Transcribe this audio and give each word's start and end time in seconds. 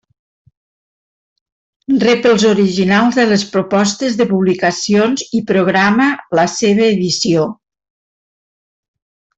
Rep 2.03 2.25
els 2.29 2.45
originals 2.53 3.19
de 3.21 3.27
les 3.33 3.43
propostes 3.57 4.17
de 4.23 4.27
publicacions 4.33 5.27
i 5.41 5.45
programa 5.53 6.11
la 6.41 6.51
seva 6.59 6.91
edició. 6.99 7.49